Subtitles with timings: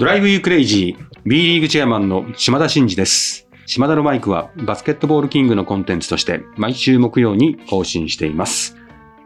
[0.00, 3.46] ドライブユークレイジー B リーグチェアマンの島田真二です。
[3.66, 8.78] 島田のマイクはバスケットボールキングのコンテンツとして毎週木曜に更新しています。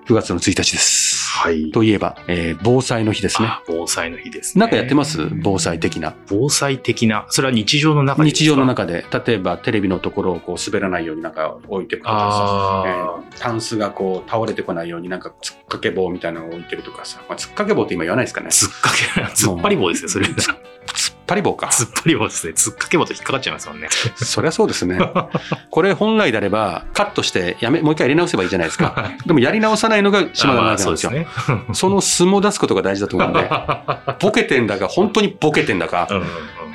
[0.09, 1.15] 9月の1日です。
[1.31, 1.71] はい。
[1.71, 3.49] といえば、えー防災の日ですね。
[3.49, 4.61] あ防災の日ですね。
[4.61, 5.31] なんかやってます？
[5.43, 6.15] 防災的な。
[6.29, 18.51] 防災的な、それは日常の中で日常の中で、例えばテレビのところをこう滑らないようになんか置いておくとかさ、えあータンスがこう倒れてこないようになんか突っ掛け棒みたいなのを置いてるとかさ、まあ、突っ掛け棒って今言わないですかねー、。
[18.51, 20.27] 突っかけ、突っ張り棒ですね、それ。
[20.27, 20.59] 突っ
[21.25, 21.71] 突っ張り棒か。
[21.73, 22.53] 張り棒ですね。
[22.53, 23.89] 突っかけ棒と引っかかっちゃいますもんね。
[24.17, 24.99] そりゃそうですね。
[25.71, 29.13] これ本来であればカットしてやめ、もう一回やり直せばいいじゃないですか。
[29.25, 30.93] でもやり直さないのが島田まなんですよ。
[30.93, 31.27] あそすね。
[31.73, 33.49] その素も出すことが大事だと思うんで、
[34.21, 36.29] ボケてんだか、本当にボケてんだかう、んうんうん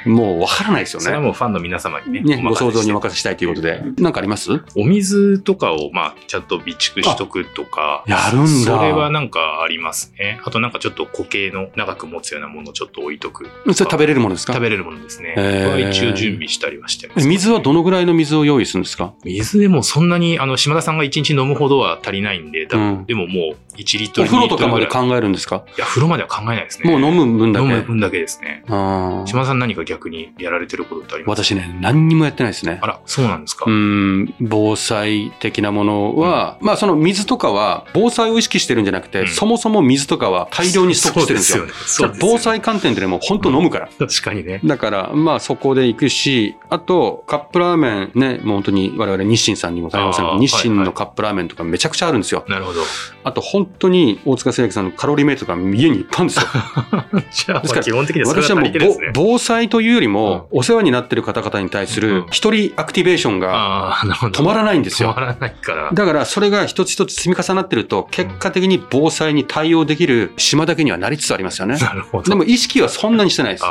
[0.05, 1.25] もうわからないですよそれはね。
[1.25, 3.81] もうファンの皆様にね、ね、ご想像にお任せしたいということで。
[3.97, 4.61] なんかあります？
[4.75, 8.47] お水とかを、まあ、ちゃんと備蓄しとくとか、やるんだ。
[8.47, 10.39] それはなんかありますね。
[10.45, 13.47] あとなんかちょっと固形の長く持つようなものをちょっと置いとく。
[13.73, 14.53] それ食べれるものですか？
[14.53, 15.33] 食べれるものですね。
[15.37, 19.13] へーこれは一応準備したりはしてます、え水はどのぐらいの水を用意するんですか？
[19.23, 25.63] 水でもそんなに、あの、島田さんが1日飲むほどは足りないんで、うんでももう1リットル、お風呂とかまで2リットルぐらい考えるんですか？
[25.77, 26.89] いや、風呂までは考えないですね。
[26.89, 27.65] もう飲む分だけ？
[27.65, 28.63] 飲む分だけですね。
[28.67, 31.43] 島田さん何か逆にやられてることってあります？
[31.43, 32.87] 私ね、何にもやってないですねあ。
[32.87, 33.65] ら、そうなんですか？
[33.67, 41.59] うん、防災的なものは、まあその水とかは防災を意識してるんじゃなくて、うんそもそも水とかは大量にストックしてるんですよ。
[41.59, 42.17] そうですよね。
[42.21, 43.89] 防災観点でねもう本当飲むから。
[43.97, 44.61] 確かにね。
[44.63, 52.45] だから、まあそこで行くし、あと、カップラーメンね、もう本当に我々日清さんにも対応するあー日清のカップラーメンとかめちゃくちゃあるんですよ。
[52.47, 52.81] なるほど。
[53.23, 56.47] あと本当に大塚製薬さんのカロリーメイトとか家にいっぱいあるんですよ。
[57.31, 63.95] じゃあ、ですからまあ基本的にはそれが私はもう防災というよりも、お世話になってる方々に対すうんる一人アクティベーションが。
[64.31, 65.09] 止まらないんですよ。
[65.11, 65.91] 止まらないから。
[65.93, 71.77] だからそれが一つ一つ積み重なってると、結果的に防災に対応できる島だけにはなりつつありますよね。
[71.77, 72.29] なるほど。
[72.29, 73.63] でも意識はそんなにしてないです。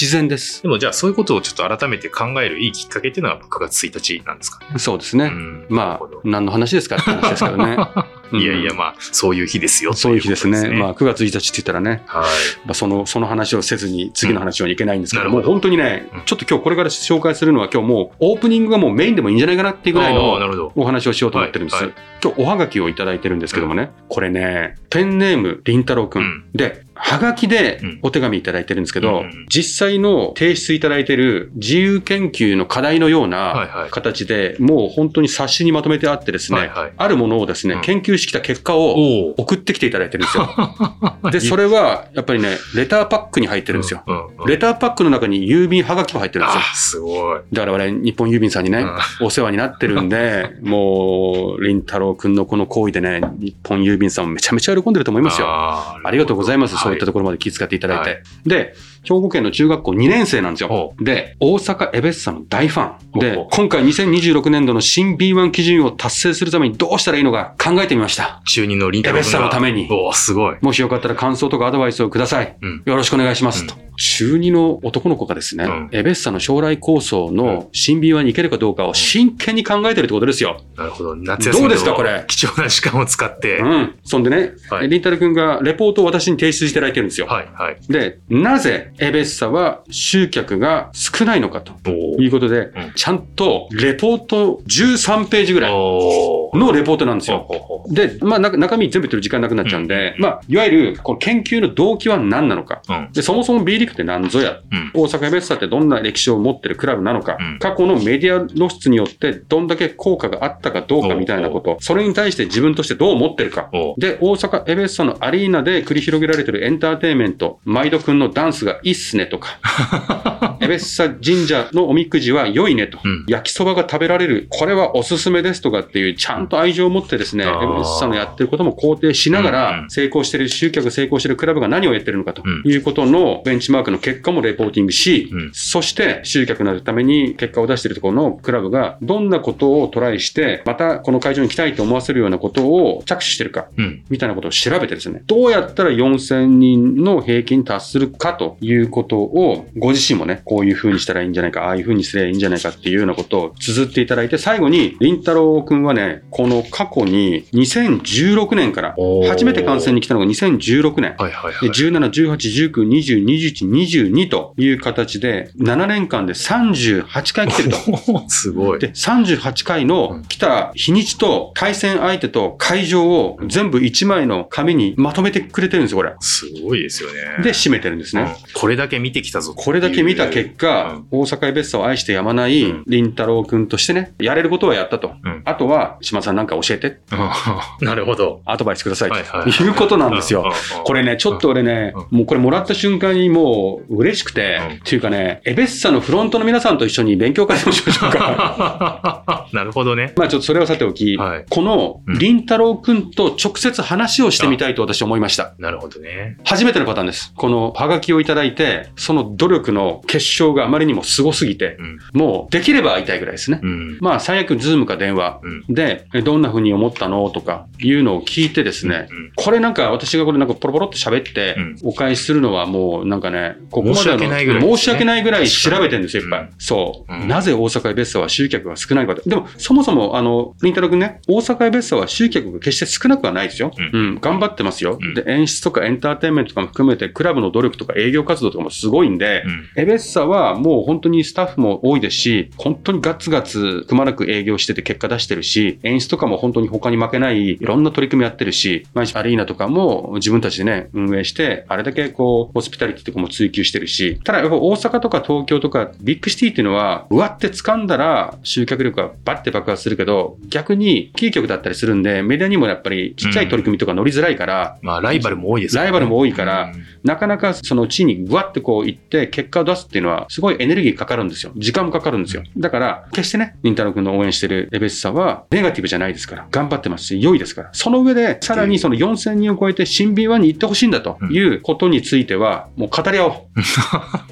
[0.00, 0.62] 自然です。
[0.62, 4.60] でもじゃあそういうことをちょっと改めて考えるいいきっかけっていうのは9月1日なんですか？
[4.72, 4.78] ね。
[4.78, 5.26] そうですね。
[5.26, 7.76] うんまあ何の話ですかって話ですからね。
[8.32, 9.92] いやいや、うんまあ、そういう日ですよ。
[9.92, 10.68] そういう日ですね。
[10.68, 12.22] まあ、9月1日って言ったらね、はい。
[12.64, 20.70] まあ、その、その話をせずに次の話はいけないんですけど、もううんなるほど本当にねうん、ちょっと今日これから紹介するのは今日もうオープニングがもうメインでもいいんじゃないかなっていうぐらいの。
[20.76, 21.76] お話をしようと思ってるんです。
[21.76, 26.44] はいはい今日おはがきをいただいてるんですけどもね、これね、ペンネームりんたろうくうんん。
[26.54, 33.90] で、はがきでうんお手紙いただいてるんですけど、うん実際の提出いただいてる自由研究の課題のようはいなはい。
[33.90, 39.34] 形で、もう本当に冊子にまとめてあってですね、はいはいあるものをですね、うん研究してきた結果を。
[39.36, 40.48] 送ってきていただいてるんですよ。
[41.32, 44.02] で、それはやっぱりね、レターパックに入ってるんですよ。
[44.46, 46.62] レターパックの中に郵便はがきも入ってるんですよ。
[46.62, 47.40] あ、すごい。
[47.52, 48.90] だから我々日本郵便さんにね、うん
[49.22, 55.46] お世話になってるんで、 もう、りんたろうくんのこの行為でね、日本郵便さんもめちゃめちゃ喜んでると思いますよ。
[55.48, 56.76] ありがとうございます。
[56.90, 58.10] そういったところまで気遣っていただいて。
[58.10, 60.94] はで、兵庫県の中学校2年生なんですよほ。
[61.00, 63.18] で、大阪エベッサの大ファン。
[63.18, 68.42] で今回2026年度の新 B1 基準を達成するためにどうしたらいいのか考えてみました。
[68.46, 70.56] 中二のリンタエベッサのためにおお、すごい。
[70.60, 72.56] もしよかったら感想とかアドバイスをください。
[72.60, 72.82] うん。
[72.84, 73.66] よろしくお願いします。
[73.66, 73.74] と。
[73.96, 80.60] 中2の男の子がですね、うんエベッサの将来構想の新 B1 に行けるかどうかを真剣に考えてるってことですよ。
[80.76, 81.16] なるほど。
[81.16, 82.24] 夏休みどうのですかこれ？
[82.26, 83.58] 貴重な時間を使って。
[83.58, 83.94] うはいん。
[84.04, 87.26] そんでね、はいりんたろくんがレポートを私に提出していただいてるんですよ。
[87.26, 87.92] はい。
[87.92, 92.72] で、なぜエベッサは集客が少ないのかとおいうことで、ん。
[92.94, 97.48] ちゃんとレポート13ページぐらいおのレポートなんですよ。
[97.88, 102.82] で、まあ、な中身全部言ってる時間なくなっちゃうんで、まあ、いわゆる、この研究の動機は何なのか。
[103.12, 104.60] で、そもそも B リーグって何ぞや。
[104.70, 104.90] うん。
[104.94, 107.58] 大阪エベッサってどんな歴史を持ってるクラブなのか、うん。
[107.58, 113.68] 過去のメディア露出によってどんだけ効果があったかどうかみたいなこと、それに対して自分としてどう思ってるか。
[113.72, 123.24] おで、大阪エベッサのアリーナで繰り広げられてるエンターテインメント、マイドくんのダンスがいいっすねとか、エベッサ神社のおみくじは良いねと、うん。
[123.28, 129.90] 焼きそばが食べられる、これはおすすめですとかっていう、ちゃんと愛情を持ってですね、エベッサのやってることも肯定しながうんらう、ん。
[129.90, 132.62] 成功してる、集客成功してるクラブが何をやってるのかとうん。
[132.70, 135.50] いうことのベンチマークの結果もレポーティングし、うん。
[135.52, 144.02] そして集客になるために結果を出しているところのクラブがどんなことをトライして、またこの会場に来たいと思わせるようなことを着手してるか、うん。
[144.10, 158.94] みたいなことを調べてですね、どうやったら4000人の平均に達するかということを、ご自身もね、こういう風にしたらいいんじゃないか、ああいう風にすればいいんじゃないかっていうようなことを綴っていただいて、最後に、りんたろうくんはね、この過去に2016年から、
[159.28, 161.14] 初めて観戦に来たのが2016年。
[161.16, 161.68] ではいはいはい。
[161.68, 168.24] 17、18、19、20、21、22という形で、7年間で38回来てると。
[168.28, 168.78] すごい。
[168.80, 176.14] で、38回の来た日にちと対戦相手と会場を全部1枚の紙にまとめてくれてるんですよ、これ。
[176.20, 177.42] すすごいですよね。
[177.42, 178.22] で、締めてるんですね。
[178.22, 185.12] うんこれだけ見てきたぞこれだけ見た結果、大阪別荘を愛してやまないうん林太郎くんとしてね、やれることはやったと。
[185.24, 186.92] うんあとは、島さんなんか教えて、う
[187.82, 188.42] んなるほど。
[188.44, 190.52] アドバイスくださいとはいうことなんですよ。
[190.84, 199.46] これね、ちょっと俺ねう、もうこれもらった瞬間にもう嬉しくて、うんっていうかね、エベッサのフロントの皆さんと一緒に勉強会でもしましょうか。
[199.52, 200.12] なるほどね。
[200.16, 205.54] まあちょっとそれはさておき、はいこのうん林太郎くんと直接話をしてみたいと私は思いました。
[205.58, 206.36] なるほどね。
[206.44, 207.32] 初めてのパターンです。
[207.36, 211.98] このハガキをいただいて、その努力の結晶があまりにもすごすぎて、うん。
[212.12, 213.60] もうできれば会いたいぐらいですね。
[213.62, 213.98] うん。
[214.00, 215.74] まあ最悪ズームか電話うん。
[215.74, 217.30] で、えどんな風に思ったの？
[217.30, 226.40] とかいうのを聞いてですね、うんこれなんか私がこれなんかポロポロって喋ってうんお返しするのはもうなんかね、ここまでの申し訳ないぐらい申し訳ないぐらい調べてるんですよ、いっぱい。
[226.40, 229.28] うんそう、うんなぜ大阪エベッサは集客が少ないかと。
[229.28, 233.70] でもそもそもあの、りんたろくんね、大阪別荘は集客が決して少なくはないですよ。
[233.76, 239.68] ううん、頑張ってますよ、うんで、演出とかエンターテインメントとかも含めてクラブの努力とか営業活動とかもすごいんで、うん。
[239.76, 265.82] エベッサはもう本当にスタッフも多いですし、本当にガツガツくまなく営業してて結果出してるし、演出とかも本当に他に負けないいろんな取り組みやってるし、毎日アリーナとかも自分たちでね、運営して、あれだけこう、ホスピタリティとかも追求してるし、ただやっぱ大阪とか東京とかビッグシティっていうのは、うわって掴んだら集客力がバッて爆発するけど、逆にキー局だったりするんで、メディアにもやっぱりちっちゃい取り組みとか乗りづらいから、まあ、ライバルも多いですね。
[265.82, 266.84] ライバルも多いからうん。
[267.04, 271.52] なかなかその地にぐわってこう行って結果を出すっていうのはすごいエネルギーかかるんですよ。
[271.56, 272.42] 時間もかかるんですよ。
[272.56, 277.70] だから、決してね、りんたろくんの応援してるエベッサはネガティブじゃないですから、頑張ってますし、良いですから。
[277.72, 283.34] その上で、さらにその4000人を超えて新 B1 に行ってほしいんだということについては、もう語り合おう。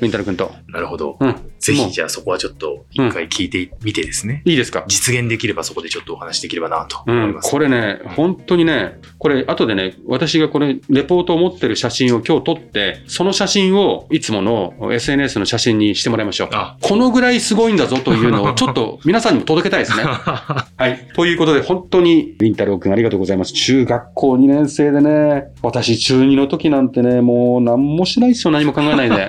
[0.01, 0.53] りんたろくんと。
[0.69, 1.17] なるほど。
[1.21, 1.35] うん。
[1.59, 4.43] ぜひ、じゃあそこはちょっと一回聞いてみてですね。
[4.45, 4.85] いいですか？
[4.87, 7.51] 実現できればそこでちょっとお話できればなとうん、思います。
[7.51, 16.49] これね、本当にね、これ、後でね、私がこれ、レポートを持ってる写真を今日撮って、その写真をいつもの SNS の写真にしてもらいましょう。
[16.53, 20.05] あ、このぐらいすごいんだぞというのを、 ちょっと皆さんにも届けたいですね。
[20.77, 21.09] はい。
[21.15, 23.53] ということで、本当に、りんたろうくんありがとうございます。
[23.53, 29.29] 中学校2年生でね、私中2の時なんてね、もう何もしないですよ、何も考えないで。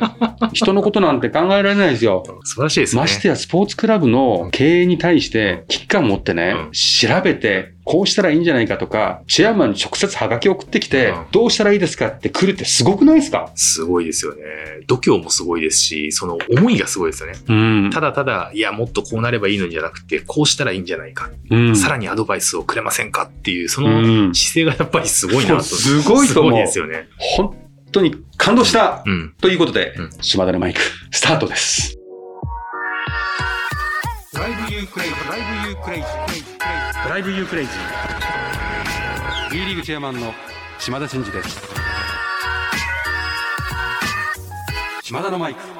[0.53, 2.24] 人のことなんて考えられないですよ。
[2.44, 3.01] 素晴らしいですね。
[3.01, 13.51] ましてやスポーツクラブの経営に対して危機感持ってね、うん調べて、こうしたらいいんじゃないかとか、チェアマンに直接ハガキ送ってきて、うんどうしたらいいですかって来るってすごくないですか？
[13.56, 14.41] すごいですよね。
[14.88, 17.39] 度胸もすごいですし、その思いがすごいですよね。
[17.47, 17.53] う
[17.88, 21.30] んただただ、いや、もっとこうなればいいのにじゃなくて、こうしたらいいんじゃないか。
[21.50, 25.63] うんさらにアドバイスをくれませんかっていう、そのうん姿勢がやっぱりすごいなと。
[25.63, 27.07] すごいと思うすごいですよね。
[27.18, 27.56] 本
[27.91, 29.36] 当に感動したうん。
[29.41, 30.80] ということで、うん島田のマイク、
[31.12, 31.97] スタートです。
[34.33, 39.51] Drive you crazy drive you crazy drive you crazy。
[39.51, 40.33] B リーグチェアマンの
[40.80, 41.59] 島田慎二です。
[45.03, 45.78] 島田のマイク。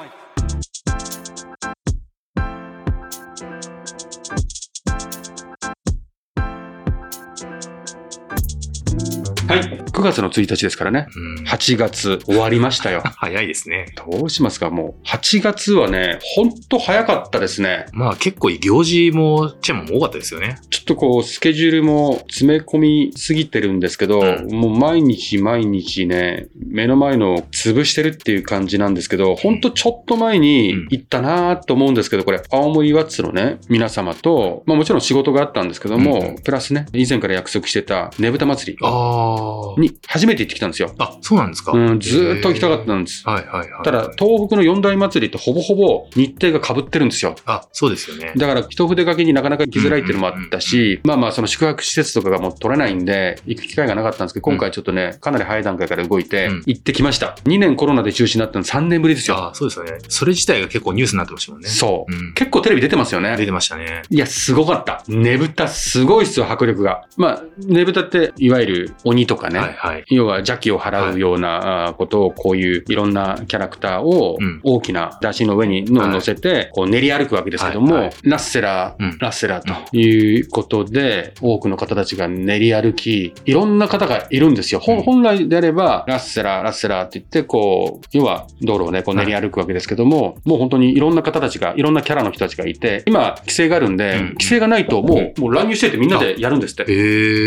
[10.00, 11.08] 9月の1日ですからね。
[11.14, 13.02] うん、8月終わりましたよ。
[13.16, 13.84] 早いですね。
[14.10, 17.84] どうしますかもう、8月はね、ほんと早かったですね。
[17.92, 20.56] まあ結構行事も、チェーンも多かったですよね。
[20.70, 39.80] ちょっとこう、スケジュールも詰め込みすぎてるんですけど、うんもう毎日毎日ね、目の前のを潰してるっていう感じなんですけど、ほんとちょっと前にうん行ったなと思うんですけど、これ、青森ワッツのね、皆様と、まあもちろん仕事があったんですけども、うんプラスね、以前から約束してたねぶた祭りああ。
[39.90, 40.94] に初めて行ってきたんですよ。
[40.98, 41.72] あ、そうなんですか？
[41.72, 43.22] うん、ずーっと行きたかったんです。
[43.28, 43.84] はいはいはい。
[43.84, 47.34] ただ、東北の四大祭りってほぼほぼ日程が被ってるんですよ。
[47.46, 48.32] あ、そうですよね。
[48.36, 57.36] だから、一筆書きになかなか行きづらいっていうのもあったし、まあまあ、その宿泊施設とかがもう取れないんで、行く機会がなかったんですけど、今回ちょっとね、かなり早い段階から動いてうん、行ってきました。
[57.44, 59.36] 2年コロナで中止になったの3年ぶりですよ。
[59.36, 59.98] あそうですよね。
[60.08, 61.68] それ自体が結構ニュースになってましたもんね。
[61.68, 62.12] そう。
[62.12, 62.34] うん。
[62.34, 63.44] 結構テレビ出てますよ出ね。
[63.44, 64.02] てましたね。
[64.10, 65.02] いや、すごかった。
[65.08, 67.06] ねぶた、すごいっすよ、迫力が。
[67.16, 69.79] まあ、ねぶたって、いわゆる鬼とかね、はいはい。
[70.08, 74.60] 要は邪気を払うようなことを、こういういろんなキャラクターをうん。
[74.62, 78.12] 大きな出しの上に乗せて、こう練り歩くわけですけども、はいはい。
[78.22, 79.18] ラッセラー、うん。
[79.18, 84.80] ラッセラーということで、多くの方たちが練り歩き、いろんな方がいるんですよ。
[84.80, 94.26] 本来であれば、ラッセラー、ラッセラーって言って、こう、要は道路をね、こう練り歩くわけですけども、もう本当にいろんな方たちが、いろんなキャラの人たちがいて、今、規制があるんで、うん。
[94.32, 96.84] 規制がないともう、もう乱入しててみんなでやるんですって。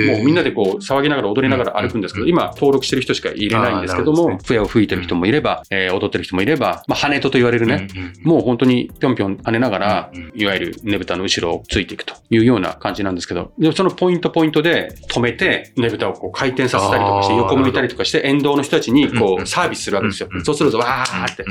[0.08, 2.30] もうみんなでこう騒ぎながら踊りながら歩くんですける。
[2.30, 7.88] 今、登録してる人しか入れないんですけども、笛を吹いてる人もいれば、えー踊ってる人もいれば、まあ、羽とと言われるね、
[8.24, 20.30] もう本当にぴょんぴょん跳ねながら、いわゆるねぶたの後ろをついていくというような感じなんですけど、でそのポイントポイントで止めて、ねぶたをこう回転させたりとかして、横向いたりとかして、沿道の人たちにこうサービスするわけですよ。
[20.44, 21.46] そうすると、わーって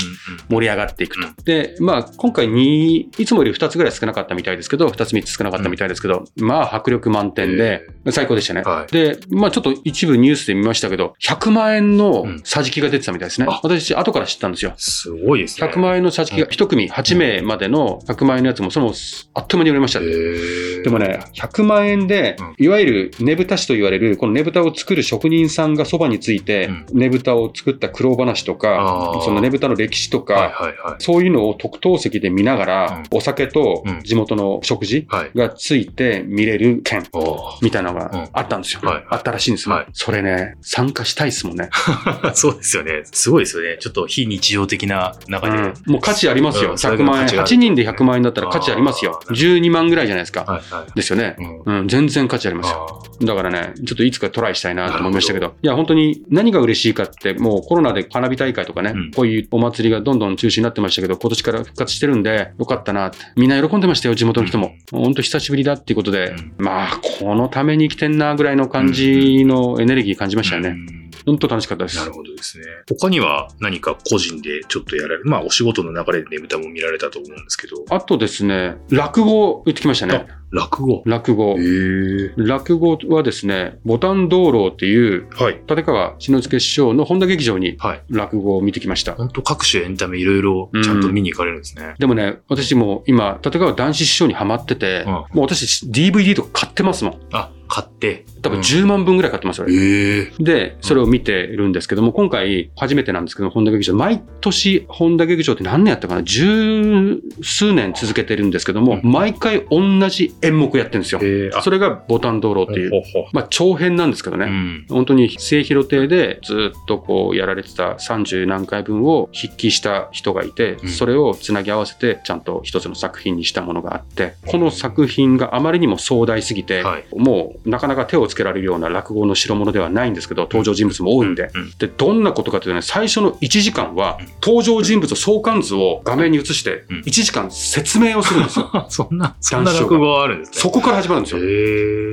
[0.48, 1.26] 盛り上がっていくと。
[1.26, 1.34] うん。
[1.44, 8.62] で、まあ、今回2、いつもより2つぐらい少なかったみたいですけど、2つ3つ少なかったみたいですけど、まあ、迫力満点で、最高でしたね。
[8.62, 8.92] はい。
[8.92, 12.42] で、まあ、ちょっと一部ニュースで見ましたけど、100万円のうん。
[12.42, 13.46] 桟敷が出てたみたいですね。
[13.48, 13.60] あ。
[13.62, 14.72] 私、後から知ったんですよ。
[14.76, 15.66] すごいですね。
[15.66, 18.92] 100万円の桟敷が、1組8名までの100万円のやつも、その、
[19.34, 31.02] あっという間に売れましたでもね、100万円でうん、いわゆるねぶた師と言われる、このねぶたを作る職人さんがそばについて、ねぶたを作った苦労話とかそのねぶたの歴史とはいか、はいはい。
[31.02, 34.02] そういうのを特等席で見ながら、お酒とうん。
[34.02, 35.30] 地元の食事はい。
[35.34, 38.10] がついて見れる券おみたいなのうん。
[38.10, 38.80] があったんですよ。
[38.82, 39.04] はい。
[39.08, 39.86] あったらしいんですよ、はい。
[39.92, 41.68] それね、参加したいですもんね。
[41.72, 43.02] ー そうですよね。
[43.12, 43.76] すごいですよね。
[43.80, 45.56] ちょっと非日常的な中で。
[45.56, 46.72] うんもう価値ありますよ。
[46.72, 47.22] うんそれ100万円。
[47.22, 49.20] が価値がある8人で100万円だったら価値ありますよ。
[49.26, 50.44] あー12万ぐらいじゃないですか。
[50.44, 50.92] はいはい。
[50.94, 51.36] ですよね。
[51.66, 52.86] うんうん、全然価値ありますよ。
[53.00, 63.18] あだからね、ちょっといつかトライしたいなと思いましたけど、いや、本当に何が嬉しいかって、もうコロナで花火大会とかね、うんこういうお祭りがどんどん中止になってましたけど、今年から復活してるんで、よかったなって。
[63.36, 64.74] みんな喜んでましたよ、地元の人も。
[64.90, 70.70] 本当久しぶりだっていうことで、まあ、このために生きてんなぐらいの感じのエネルギー感じましたよね。
[70.70, 71.98] うん本当楽しかったです。
[71.98, 72.64] なるほどですね。
[72.88, 80.26] 他には何か個人でちょっとやられる、まあお仕事の流れでねぶたも見られたと思うんですけど、あとですね、落語言ってきましたね。
[80.50, 81.02] 落語。
[81.06, 81.56] 落語。
[81.58, 85.62] へ落語はですね、ボタン道路っていう、はい。
[85.66, 88.02] 立川志の輔師匠の本田劇場にはい。
[88.10, 89.14] 落語を見てきました。
[89.14, 91.94] 本当各種エンタメいろいろちゃんと見に行かれるんですね。
[91.98, 97.20] でもね、私も今、立川男子師匠にハマってて、うんもう私 DVD とか買ってますもん。
[97.32, 98.26] あ、買って。
[98.42, 98.62] 多分うん。
[98.62, 99.74] 10万分ぐらい買ってますよ、俺。
[99.74, 100.32] へえ。
[100.38, 106.22] で、それを見てるんですけども、今回初めてなんですけど、本田劇場、毎年本田劇場って何年やったかな？
[106.22, 109.10] 十数年続けてるんですけども、うん。
[109.10, 111.20] 毎回同じ演目やってるんですよ。
[111.62, 114.46] それがボタン道路っていう、ほほほまあ長編なんですけどね。
[114.46, 114.86] うん。
[114.88, 120.88] 本当に末広亭でずっとこうやられてた30何回分を筆記した人がいて、うん。
[120.88, 127.04] それをつなぎ合わせてちゃんと一つの作品にしたものがあって、この作品があまりにも壮大すぎて、はい。
[127.16, 131.50] もうなかなか手をつけられるような落語の代物ではないんですけど、登場人物も多いんで。
[131.54, 131.70] うん。
[131.78, 138.70] で、どんなことかというとね、最初の1時間はうん、登場人物相関図を画面に映してうん、1時間説明をするんですよ。
[138.72, 140.58] あ そんな、そんな落語があるんですね。
[140.58, 141.40] そこから始まるんですよ。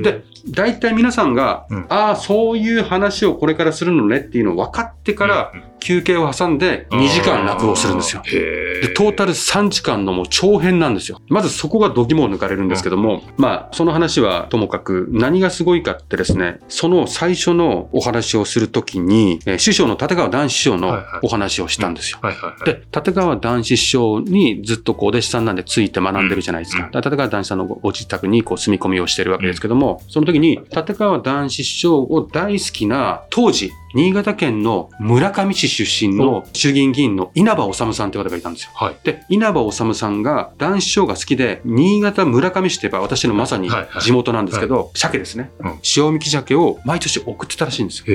[0.02, 1.86] で、大体皆さんが、うん。
[1.88, 8.22] ああ、そういう話をこれからするのねっていうのを分かってから、うん、休憩を挟んで2時間落語をするんですよ。
[8.22, 11.20] で、トータル3時間のもう長編なんですよ。
[11.28, 22.18] まずそこが度肝を抜かれるんですけども、まあ、その話はともかく、何がすごいかってですね、その最初のお話をするときに、えー師匠の立川談志師匠のお話をしたんですよ。
[22.64, 26.84] で、立川談志師匠にずっとこうお弟子さんなんでついて学んでるじゃないですか。
[26.84, 26.90] うん。
[26.90, 38.70] 立川談志さんのごご自宅にこう住み込みをしてるわけですけども、その時に立川談志師匠を大好きな当時、新潟県の村上市出身の衆議院議員の稲葉治さんって方がいたんですよ。
[38.74, 38.96] はい。
[39.02, 45.80] で、稲葉治さんが男子師匠が好きで、新潟村上市といえば私のまさにはいはい地元なんですけど、鮭ですねうん。
[45.96, 48.06] 塩引き鮭を毎年送ってたらしいんですよ。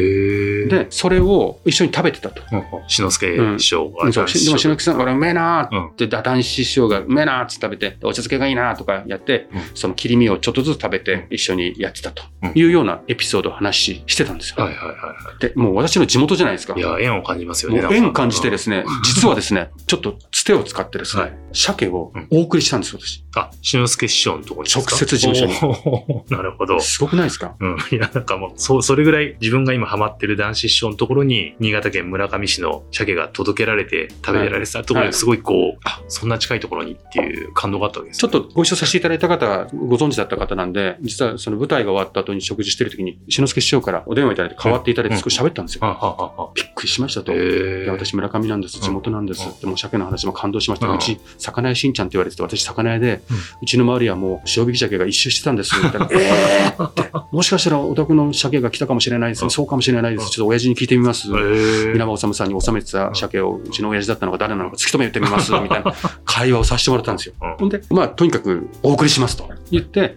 [0.70, 2.42] で、それを一緒に食べてたと。
[2.88, 4.06] 志の輔師匠が。
[4.06, 14.64] うんそうしでも、篠木さん、これうめえなーうんって、男子師匠がうめえなーって食べて、お茶漬けがいいなーとかやって、うんその切り身をちょっとずつ食べて一緒にやってたというようなエピソードを話ししてたんですよ。
[14.64, 16.74] はいはいはいはで、もう私の地元じゃないですか。
[16.76, 16.80] い。
[16.80, 17.82] いや、縁を感じますよね。
[17.92, 18.78] 縁感じてですね。
[18.78, 23.24] ね、実はですね、 ちょっとつてを使ってですはいね、鮭をうんお送りしたんですよ、私。
[23.36, 24.74] あ、志の輔師匠のところに。
[24.74, 26.80] 直接事務所に なるほど。
[26.80, 27.56] すごくないですか？
[27.60, 27.78] うん。
[27.92, 45.82] いや、なんかもう、そう、それぐらい自分が今ハマってる男子師匠のところに、新潟県村上市の鮭が届けられて食べられてたところはいに、すごいこう、あ、そんな近いところにっていう感動があったわけです、ちょっとご一緒させていただいた方、ご存知だった方なんで、実はその舞台が終わった後に食事してる時に、篠介師匠からお電話いただいて代わっていただいて少し喋ったんですよ。
[45.82, 47.32] ははははびっくりしましたと。
[47.32, 49.60] へいーや私、村上なんです、地元なんです、うん。
[49.60, 53.22] でも鮭の話も感動しました、ううんち、魚屋しんちゃんって言われてて、私、魚屋で、
[53.62, 56.88] うちの周りはもう塩引き鮭が一周してたんです、 みたいな、えー。
[56.88, 61.28] って、もしかしたらお宅の鮭が来たかもしれないですそうかもしれないです、ちょっと親父に聞いてみます。
[61.28, 65.94] 稲葉治さんに収めてた鮭をうちの親父だったのが誰なのか突き止めてみます、 みたいな。
[66.26, 67.36] 会話をさせてもらったんですよ。
[67.42, 67.56] うん。
[67.58, 69.50] ほんで、まあ、とにかくお送りしますと。
[69.72, 70.14] 言って、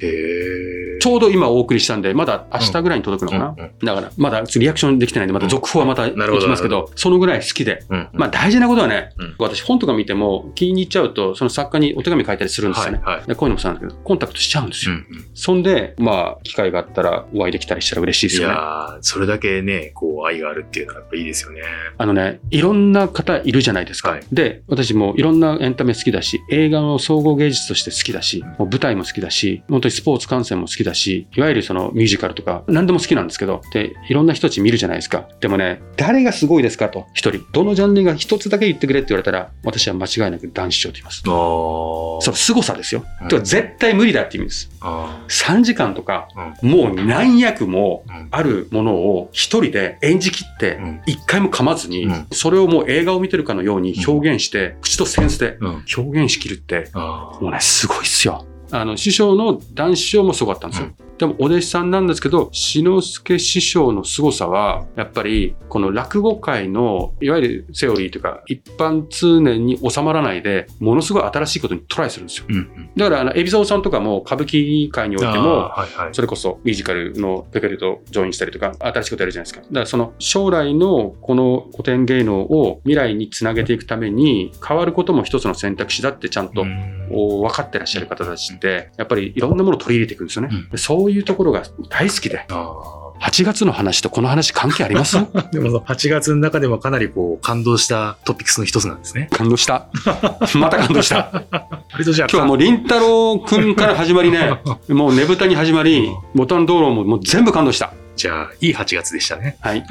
[1.01, 3.69] ちょうど今お送りしたんで、まだ明日ぐらいに届くのかな。
[3.83, 7.85] だから、まだリアクションできてないんで、また続報はまたなるほど行きますけど、そのぐらい好きで。
[7.89, 13.01] うんまあ大事なことはね、うん私本とか見ても気に入っちゃうと、その作家にお手紙書いたりするんですよね。
[13.05, 14.95] はいはいでこういうのもそうなんですけど、コンタクトしちゃうんですよ。
[14.95, 18.55] うんうんそんで、まあ、機会があったらお会いできたりしたら嬉しいですいよね。
[18.55, 21.63] やーそれだけね、こう、愛があるっていうのはやっぱいいですよね。
[21.97, 24.11] あのね、いろんな方いるじゃないですか。
[24.11, 35.18] はいで、私もいろんなエンタメ好きだし、映画の総合芸術として好きだし、もう舞台も好きだし、本当にスポーツ観戦も好きだし、いわゆるそのミュージカルとか何でも好きなんですけど、で、いろんな人たち見るじゃないですか。
[35.41, 41.23] でもね、誰がすごいですかと、一人、どのジャンルが一つだけ言ってくれって言われたら、私は間違いなく男子賞と言います。
[41.23, 43.05] その凄さですよ。
[43.23, 44.71] うんてか絶対無理だって意味です。
[44.81, 46.67] あ3時間とか、ー。
[46.67, 55.85] もう何役もうんうんあるものを一人で演じきってうん、一回も噛まずにうん、それをもう映画を見てるかのように表現して、口とセンスでうん。
[55.97, 58.45] 表現しきるって、もうね、すごいっすよ。
[58.71, 60.89] あの、師匠の男子師匠もすごかったんですよ。
[61.19, 72.47] でも、お弟子さんなんですけど、志の輔師匠の凄さは、やっぱり、この落語界の、いわゆるセオリーというか、一般通念に収まらないで、ものすごい新しいことにトライするんですよ。
[72.49, 72.91] うんうん。
[72.97, 76.15] だから、あの、海老蔵さんとかも、歌舞伎界においても、はいはい。
[76.15, 79.61] それこそミュージカルのペペルとジョインしたりとか、新しいことやるじゃないですか。
[79.61, 86.65] だからその将来のこの古典芸能を未来につなげていくために、変わることも一つの選択肢だってちゃんと
[87.11, 90.49] 分かってらっしゃる方たちって、やっぱりいろんなものを取り入れていくんですよね。
[90.53, 90.77] うんで
[91.09, 92.45] そういうところが大好きで。
[92.51, 95.17] あ8月の話とこの話関係あります？
[95.17, 99.29] ー でも、8月の中でもかなりこう、感動したトピックスの一つなんですね。
[99.33, 99.89] 感動した。
[100.55, 101.33] また感動した。
[101.93, 107.93] 割とじゃあ、今日はもう凛太郎くんから始まりね、もうねぶたに始まり、ボタン道路ももう全部感動した。
[108.15, 109.57] じゃあ、いい8月でしたね。
[109.61, 109.85] はい。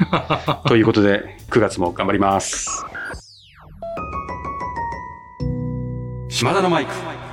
[0.68, 2.84] ということで、9月も頑張ります。
[6.28, 7.27] 島田のマイク。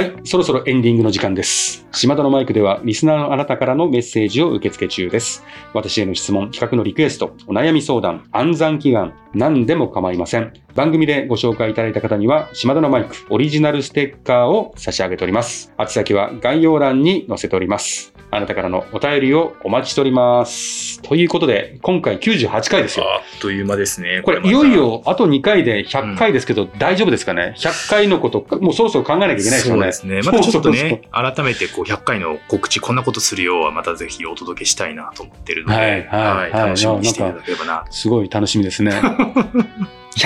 [0.00, 1.86] はい、そろそろエンディングの時間です。
[1.92, 5.44] 島田のマイクでは、リスナーのあなたからのメッセージを受け付け中です。
[5.74, 10.54] 私への質問、企画のリクエスト、お悩み相談、暗算祈願、何でも構いません。
[10.74, 15.74] 番組でご紹介いただいた方には、島田のマイクオリジナルステッカーを差し上げております。
[15.78, 18.14] 宛先は概要欄に載せております。
[18.32, 21.02] あなたからのお便りをお待ちしております。
[21.02, 23.04] ということで、今回98回ですよ。
[23.06, 24.22] あっという間ですね。
[24.24, 24.72] これ、いよい。
[24.72, 29.80] よあと2回で100回ですけど、大丈夫ですかね ?100 回のこと、もうそろそろ考えなきゃいけないですよね。
[29.80, 30.20] そうですね。
[30.22, 37.84] またちょっとね、改めてこう100回の告知、こんなことするようはまたぜひお届けしたいなと思ってるので、はいはいはい楽しみにしていただければな。
[37.90, 38.92] すごい楽しみですね。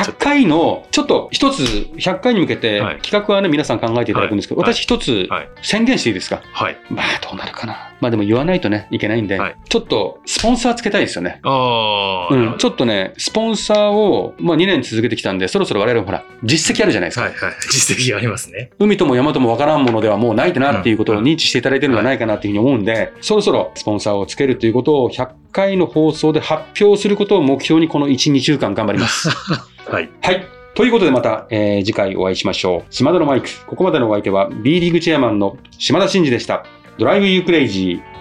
[0.02, 6.42] 100回の、ちょっと一つ、100回に向けてはい企画はね、皆さん考えていただくんですけど、はい私一つはい宣言していいですか？
[6.52, 6.76] はい。
[6.90, 7.92] まあ、どうなるかな。
[8.00, 11.40] まあでも言わないとね、いけないんで、はいちょっとスポンサーつけたいですよね。
[11.42, 17.22] ああ、うん、ちょっとね、スポンサーを、まあ、2年続けてきたんで、そろそろ我々もほら、実績あるじゃないですか。
[17.24, 17.52] はいはい。
[17.70, 18.70] 実績がありますね。
[18.78, 29.30] 海とも山ともわからんものではもうないなっていうことを認知していただいてるんではないかなっていうふうに思うんで、そろそろスポンサーをつけるということを100回の放送で発表することを目標にこの1、2週間頑張ります。
[29.88, 30.10] はい。
[30.20, 30.46] はい。
[30.74, 32.84] ということでまた、えー次回お会いしましょう。
[32.90, 33.48] 島田のマイク。
[33.66, 36.64] ここまでのお相手は B リーグチェアマンの島田真二でした。
[36.98, 38.13] ドライブユークレイジー。